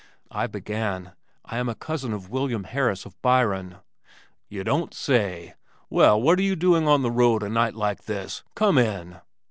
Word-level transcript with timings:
I 0.31 0.47
began, 0.47 1.11
"I 1.45 1.59
am 1.59 1.69
a 1.69 1.75
cousin 1.75 2.11
of 2.11 2.31
William 2.31 2.63
Harris 2.63 3.05
of 3.05 3.21
Byron" 3.21 3.75
"You 4.49 4.63
don't 4.63 4.95
say! 4.95 5.53
Well, 5.91 6.19
what 6.19 6.39
are 6.39 6.41
you 6.41 6.55
doing 6.55 6.87
on 6.87 7.03
the 7.03 7.11
road 7.11 7.43
a 7.43 7.49
night 7.49 7.75
like 7.75 8.05
this? 8.05 8.43
Come 8.55 8.79
in!" 8.79 9.17